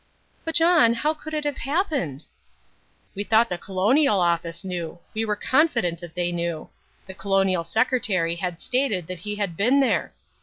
"But, 0.45 0.55
John, 0.55 0.95
how 0.95 1.13
could 1.13 1.35
it 1.35 1.43
have 1.43 1.59
happened?" 1.59 2.23
"We 3.13 3.23
thought 3.23 3.49
the 3.49 3.59
Colonial 3.59 4.19
Office 4.19 4.63
knew. 4.63 4.97
We 5.13 5.25
were 5.25 5.35
confident 5.35 5.99
that 6.01 6.15
they 6.15 6.31
knew. 6.31 6.71
The 7.05 7.13
Colonial 7.13 7.63
Secretary 7.63 8.33
had 8.37 8.61
stated 8.61 9.05
that 9.05 9.19
he 9.19 9.35
had 9.35 9.55
been 9.55 9.79
there. 9.79 10.15